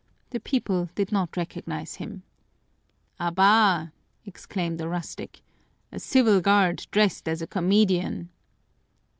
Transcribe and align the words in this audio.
The 0.31 0.39
people 0.39 0.89
did 0.95 1.11
not 1.11 1.37
recognize 1.37 1.97
him. 1.97 2.23
"Abá!" 3.19 3.91
exclaimed 4.25 4.81
a 4.81 4.87
rustic. 4.89 5.43
"A 5.91 5.99
civil 5.99 6.41
guard 6.41 6.87
dressed 6.89 7.27
as 7.29 7.39
a 7.39 7.45
comedian!" 7.45 8.29